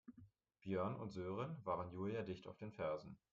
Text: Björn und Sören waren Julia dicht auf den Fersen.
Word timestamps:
Björn 0.63 0.95
und 0.95 1.11
Sören 1.11 1.63
waren 1.63 1.91
Julia 1.91 2.23
dicht 2.23 2.47
auf 2.47 2.57
den 2.57 2.71
Fersen. 2.71 3.19